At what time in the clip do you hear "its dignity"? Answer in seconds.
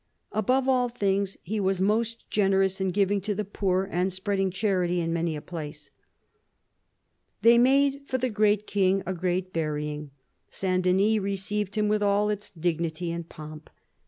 12.31-13.11